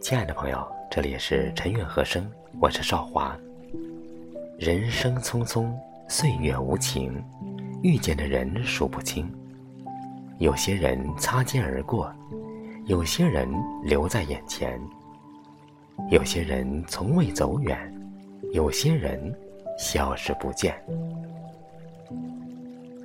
[0.00, 2.30] 亲爱的朋友，这里是陈远和声，
[2.60, 3.36] 我是少华。
[4.58, 5.72] 人生匆匆，
[6.08, 7.20] 岁月无情，
[7.82, 9.28] 遇见的人数不清。
[10.38, 12.12] 有些人擦肩而过，
[12.86, 13.48] 有些人
[13.82, 14.80] 留在眼前，
[16.10, 17.92] 有些人从未走远，
[18.52, 19.34] 有些人
[19.78, 20.74] 消失不见。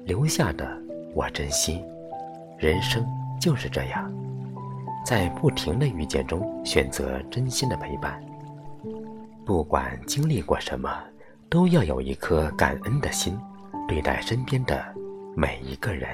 [0.06, 0.82] 留下的
[1.18, 1.84] 我珍惜，
[2.60, 3.04] 人生
[3.42, 4.14] 就是这样，
[5.04, 8.24] 在不停的遇见中选择真心的陪伴。
[9.44, 10.88] 不管经历过什么，
[11.50, 13.36] 都要有一颗感恩的心，
[13.88, 14.86] 对待身边的
[15.36, 16.08] 每一个人。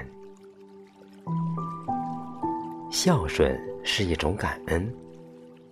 [2.90, 4.90] 孝顺是一种感恩，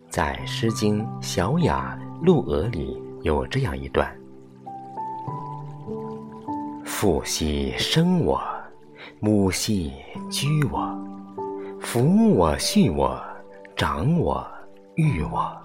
[0.09, 4.13] 在《诗经·小雅·鹿娥》里有这样一段。
[6.83, 8.43] 父兮生我，
[9.23, 9.93] 母兮
[10.31, 10.79] 居我，
[11.79, 13.21] 抚我畜我，
[13.75, 14.43] 长我
[14.95, 15.55] 育我，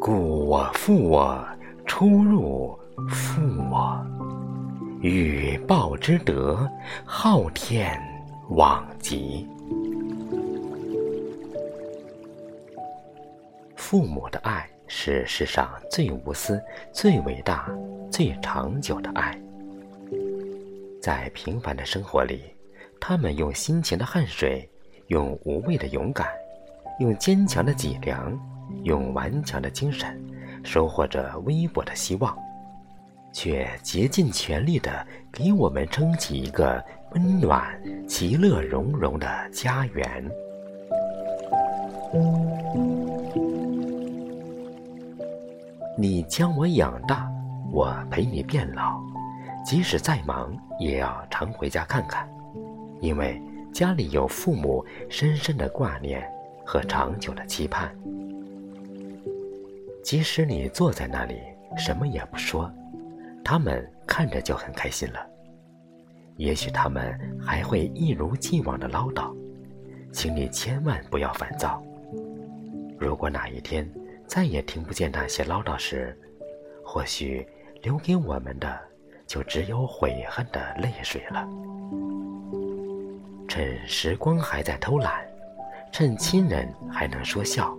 [0.00, 1.46] 故我父我，
[1.84, 2.78] 出入
[3.10, 4.02] 父我，
[5.02, 6.66] 欲报之德，
[7.04, 8.00] 昊天
[8.48, 9.46] 罔极。
[13.76, 16.58] 父母的爱是世上最无私、
[16.90, 17.70] 最伟大、
[18.10, 19.38] 最长久的爱。
[21.04, 22.44] 在平凡的生活里，
[22.98, 24.66] 他们用辛勤的汗水，
[25.08, 26.26] 用无畏的勇敢，
[26.98, 28.40] 用坚强的脊梁，
[28.84, 30.18] 用顽强的精神，
[30.64, 32.34] 收获着微薄的希望，
[33.34, 40.30] 却竭尽全力的给我们撑起一个温暖、其乐融融的家园。
[45.98, 47.30] 你将我养大，
[47.70, 49.13] 我陪你变老。
[49.64, 52.28] 即使再忙，也要常回家看看，
[53.00, 53.40] 因为
[53.72, 56.22] 家里有父母深深的挂念
[56.66, 57.96] 和长久的期盼。
[60.02, 61.40] 即使你坐在那里
[61.78, 62.70] 什么也不说，
[63.42, 65.26] 他们看着就很开心了。
[66.36, 69.34] 也许他们还会一如既往的唠叨，
[70.12, 71.82] 请你千万不要烦躁。
[72.98, 73.90] 如果哪一天
[74.26, 76.14] 再也听不见那些唠叨时，
[76.84, 77.46] 或许
[77.82, 78.78] 留给我们的。
[79.26, 81.48] 就只有悔恨的泪水了。
[83.48, 85.24] 趁时光还在偷懒，
[85.92, 87.76] 趁亲人还能说笑，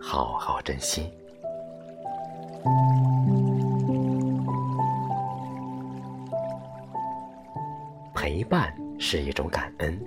[0.00, 1.12] 好好珍惜。
[8.14, 10.00] 陪伴是一种感恩。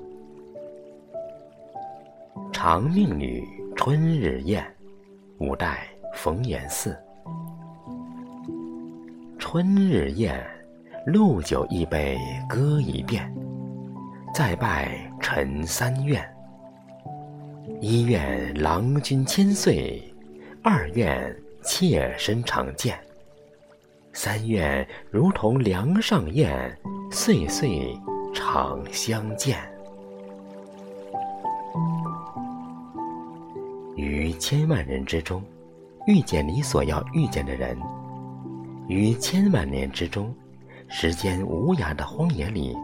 [2.51, 3.45] 长命女
[3.75, 4.66] 春日宴，
[5.40, 6.95] 五代冯延巳。
[9.38, 10.41] 春日宴。
[11.06, 13.30] 陆酒一杯歌一遍，
[14.34, 16.24] 再拜陈三愿。
[17.81, 20.02] 一愿郎君千岁，
[20.64, 22.97] 二愿妾身长健，
[24.14, 26.74] 三愿如同梁上燕，
[27.12, 27.94] 岁岁
[28.34, 29.59] 常相见。
[33.97, 35.44] 于千万人之中，
[36.08, 37.75] 遇见你所要遇见的人；
[38.88, 40.34] 于千万年之中。
[40.96, 42.78] 时间无涯的荒野里，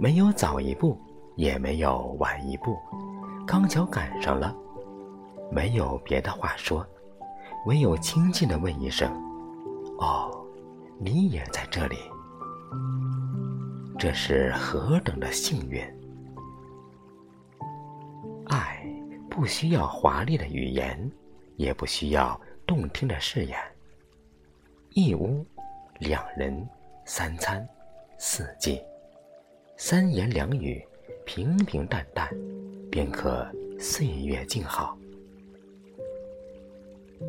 [0.00, 0.98] 没有早一步，
[1.36, 2.74] 也没有晚一步，
[3.46, 4.56] 刚巧赶上了。
[5.52, 6.84] 没有别的话说，
[7.66, 9.12] 唯有轻轻的问一声
[10.00, 10.34] ：“哦，
[10.98, 11.96] 你也在这里。”
[14.00, 15.84] 这是何等的幸运！
[18.46, 18.82] 爱
[19.28, 20.98] 不需要华丽的语言，
[21.56, 23.56] 也不需要动听的誓言。
[24.94, 25.44] 一屋，
[25.98, 26.66] 两人。
[27.06, 27.66] 三餐，
[28.16, 28.80] 四季，
[29.76, 30.82] 三言两语，
[31.26, 32.26] 平平淡淡，
[32.90, 33.46] 便可
[33.78, 34.96] 岁月静好。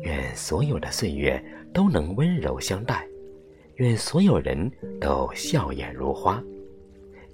[0.00, 1.42] 愿所有的岁月
[1.74, 3.06] 都能温柔相待，
[3.74, 6.42] 愿所有人都笑颜如花，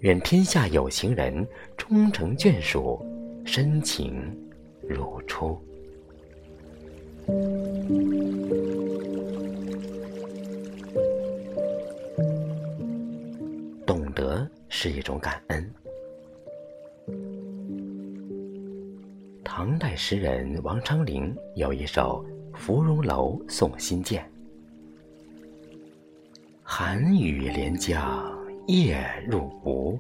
[0.01, 1.47] 愿天下有情人
[1.77, 3.01] 终成眷属，
[3.45, 4.21] 深情
[4.83, 5.57] 如初。
[13.87, 15.71] 懂得是一种感恩。
[19.45, 22.25] 唐代诗人王昌龄有一首
[22.57, 24.23] 《芙蓉楼送辛渐》
[26.63, 28.33] ：“寒雨连江
[28.67, 29.99] 夜入吴，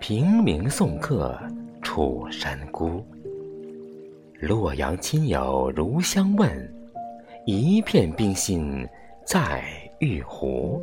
[0.00, 1.38] 平明送客
[1.82, 3.04] 楚山孤。
[4.40, 6.74] 洛阳亲友如相问，
[7.44, 8.86] 一片冰心
[9.26, 9.62] 在
[10.00, 10.82] 玉壶。”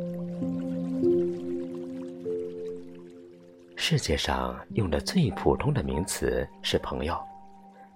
[3.88, 7.16] 世界上用的最普通的名词是朋友，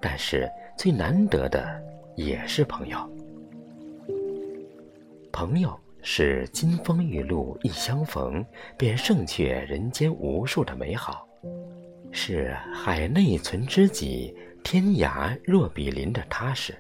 [0.01, 1.83] 但是最难得的
[2.15, 2.97] 也是朋友。
[5.33, 8.47] 朋友是金风玉露一相逢，
[8.79, 11.27] 便胜却人间无数的美好，
[12.13, 14.33] 是海内存知己，
[14.63, 16.73] 天涯若比邻的踏实，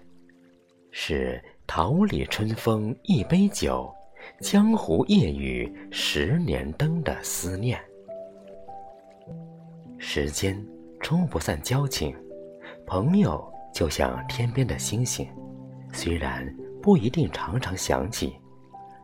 [0.92, 3.92] 是桃李春风一杯酒，
[4.40, 7.76] 江湖夜雨十年灯的思念。
[10.02, 10.58] 时间
[10.98, 12.16] 冲不散交情，
[12.86, 15.28] 朋友就像天边的星星，
[15.92, 16.42] 虽然
[16.82, 18.34] 不一定常常想起，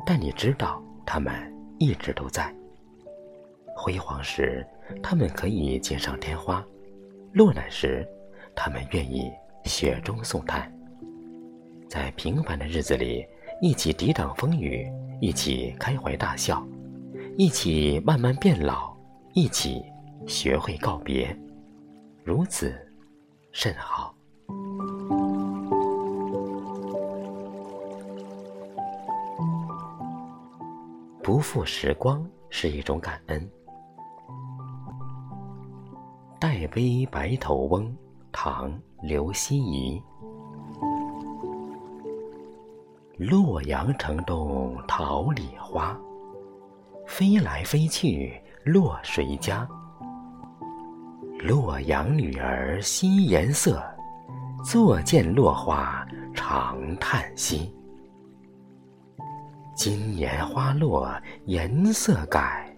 [0.07, 1.35] 但你知道他们
[1.79, 2.53] 一直都在。
[3.77, 4.67] 辉煌时，
[5.03, 6.65] 他们可以锦上添花；
[7.35, 8.09] 落难时，
[8.55, 9.31] 他们愿意
[9.65, 10.73] 雪中送炭。
[11.91, 13.23] 在平凡的日子里，
[13.61, 14.91] 一起抵挡风雨，
[15.21, 16.67] 一起开怀大笑，
[17.37, 18.97] 一起慢慢变老，
[19.35, 19.85] 一起。
[20.27, 21.35] 学会告别，
[22.25, 22.75] 如此
[23.53, 24.13] 甚好。
[31.23, 33.51] 不负时光是一种感恩。
[36.41, 37.97] 戴杯白头翁，
[38.33, 38.71] 唐·
[39.03, 40.03] 刘希夷。
[43.17, 45.99] 洛阳城东桃李花，
[47.07, 49.67] 飞来飞去落谁家？
[51.39, 53.83] 洛阳女儿惜颜色，
[54.65, 57.73] 坐见落花长叹息。
[59.77, 62.75] 今年花落颜色改，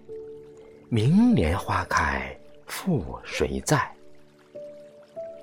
[0.89, 2.35] 明年花开
[2.67, 3.81] 复谁在？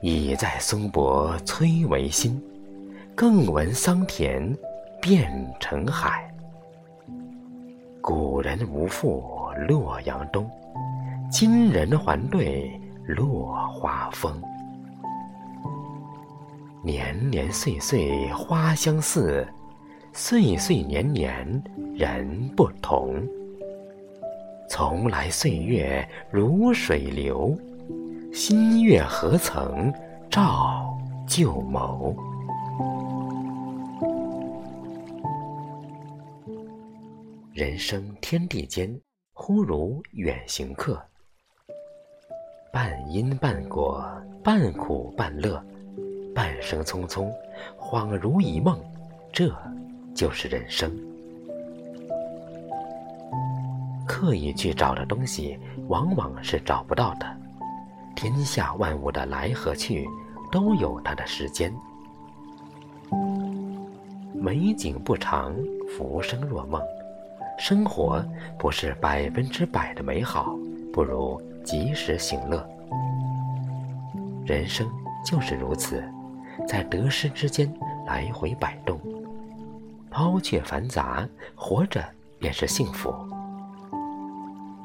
[0.02, 2.40] 已在松柏催为新，
[3.14, 4.56] 更闻桑田
[5.00, 6.30] 变成海。
[8.02, 10.48] 古人无复洛阳东，
[11.30, 12.78] 今人还对。
[13.06, 14.42] 落花风，
[16.82, 19.46] 年年岁岁花相似，
[20.12, 21.62] 岁岁年年
[21.94, 23.24] 人不同。
[24.68, 27.56] 从来岁月如水流，
[28.32, 29.92] 新月何曾
[30.28, 30.98] 照
[31.28, 32.12] 旧眸？
[37.52, 39.00] 人生天地间，
[39.32, 41.00] 忽如远行客。
[42.76, 44.06] 半因半果，
[44.44, 45.58] 半苦半乐，
[46.34, 47.32] 半生匆匆，
[47.81, 48.78] 恍如一梦，
[49.32, 49.50] 这
[50.14, 50.94] 就是人生。
[54.06, 55.58] 刻意去找的东西，
[55.88, 57.26] 往往是找不到的。
[58.14, 60.06] 天下万物的来和去，
[60.52, 61.73] 都有它的时间。
[64.34, 65.56] 美景不长，
[65.96, 66.78] 浮生若梦。
[67.58, 68.23] 生活
[68.58, 70.55] 不是百分之百的美好，
[70.93, 71.40] 不如。
[71.66, 72.64] 及时行乐，
[74.46, 74.88] 人生
[75.24, 76.00] 就是如此，
[76.66, 77.68] 在得失之间
[78.06, 79.00] 来回摆动，
[80.08, 82.04] 抛却繁杂，活着
[82.38, 83.12] 便是幸福。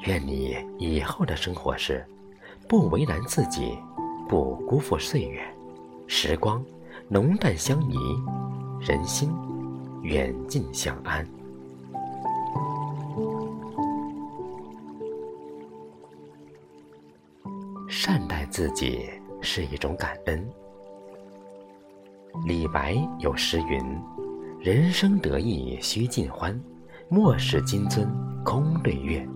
[0.00, 2.04] 愿你以后的生活是，
[2.68, 3.78] 不为难自己，
[4.28, 5.40] 不辜负岁月，
[6.08, 6.60] 时光
[7.08, 7.96] 浓淡相宜，
[8.80, 9.32] 人心
[10.02, 11.24] 远近相安。
[18.32, 19.10] 待自己
[19.42, 20.42] 是一种感恩。
[22.46, 23.78] 李白有诗云
[24.58, 26.58] ：“人生得意须尽欢，
[27.10, 28.08] 莫使金樽
[28.42, 29.28] 空对月。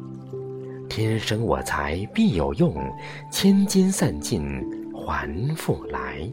[0.89, 2.75] 天生我材必有用，
[3.31, 4.43] 千金散尽
[4.95, 6.27] 还复来。”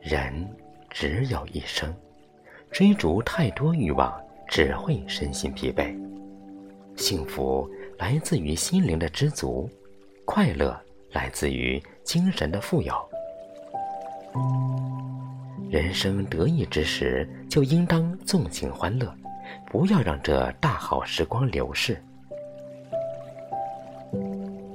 [0.00, 0.48] 人
[0.88, 1.94] 只有一生，
[2.70, 5.94] 追逐太多欲望只会身心疲惫。
[6.96, 9.68] 幸福来自于心灵的知足。
[10.24, 10.76] 快乐
[11.16, 12.94] 来自于精神的富有。
[15.70, 19.10] 人生得意之时，就应当纵情欢乐，
[19.64, 21.96] 不要让这大好时光流逝。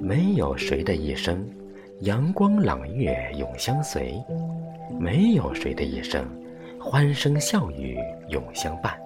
[0.00, 1.48] 没有谁的一生，
[2.00, 4.20] 阳光朗月永相随；
[4.98, 6.26] 没有谁的一生，
[6.80, 7.96] 欢声笑语
[8.30, 8.98] 永相伴。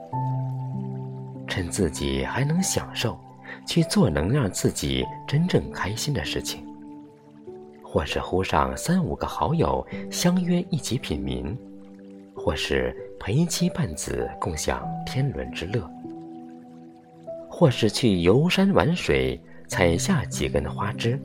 [1.47, 3.21] 趁自己还能享受。
[3.65, 6.66] 去做能让自己真正开心的事情，
[7.97, 11.57] 或是呼上三五个好友相约一起品茗，
[12.35, 15.83] 或是陪妻伴子共享天伦之乐，
[17.49, 21.19] 或是去游山玩水采下几根花枝，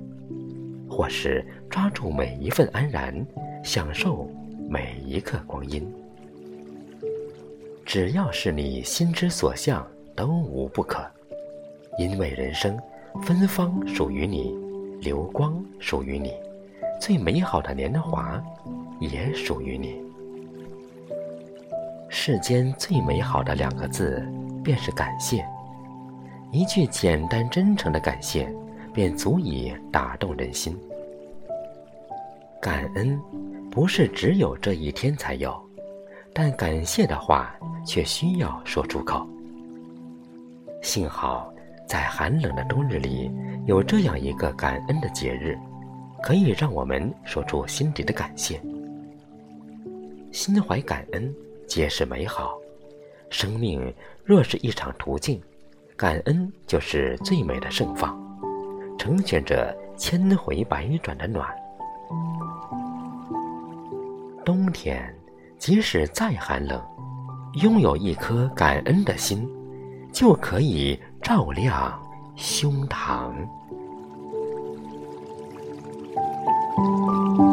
[0.89, 3.13] 或是抓住每一份安然，
[3.65, 4.25] 享受
[4.69, 5.85] 每一刻光阴。
[7.85, 9.85] 只要是你心之所向，
[10.15, 11.05] 都无不可。
[11.99, 12.79] 因为人生
[13.23, 14.55] 芬芳属于你，
[15.01, 16.33] 流光属于你，
[17.01, 18.39] 最美好的年华
[18.99, 19.99] 也属于你。
[22.07, 24.23] 世间最美好的两个字，
[24.63, 25.43] 便是感谢。
[26.51, 28.47] 一句简单真诚的感谢，
[28.93, 30.77] 便足以打动人心。
[32.61, 33.19] 感恩
[33.71, 35.59] 不是只有这一天才有，
[36.31, 39.27] 但感谢的话却需要说出口。
[40.83, 41.51] 幸好，
[41.87, 43.31] 在寒冷的冬日里，
[43.65, 45.57] 有这样一个感恩的节日，
[46.23, 48.61] 可以让我们说出心底的感谢。
[50.31, 51.33] 心怀感恩，
[51.67, 52.57] 皆是美好。
[53.29, 55.41] 生命若是一场途径。
[55.97, 58.19] 感恩就是最美的盛放，
[58.97, 61.47] 成全着千回百转的暖。
[64.43, 65.15] 冬天，
[65.59, 66.83] 即使再寒冷，
[67.61, 69.47] 拥有一颗感恩的心，
[70.11, 72.01] 就可以照亮
[72.35, 73.31] 胸膛。
[76.81, 77.50] Thank you.